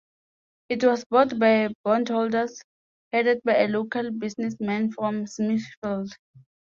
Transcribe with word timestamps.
It 0.69 0.83
was 0.83 1.05
bought 1.05 1.37
by 1.37 1.67
bondholders, 1.83 2.59
headed 3.13 3.41
by 3.45 3.57
a 3.57 3.67
local 3.67 4.09
businessman 4.09 4.91
from 4.91 5.27
Smithfield. 5.27 6.11